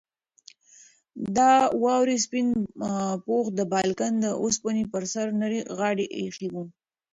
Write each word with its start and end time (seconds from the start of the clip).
د 1.35 1.37
واورې 1.83 2.17
سپین 2.25 2.47
پوښ 3.25 3.45
د 3.59 3.61
بالکن 3.73 4.11
د 4.25 4.27
اوسپنې 4.43 4.83
پر 4.91 5.03
سر 5.13 5.27
نرۍ 5.41 5.59
غاړه 5.77 6.05
ایښې 6.17 6.47
وه. 6.53 6.63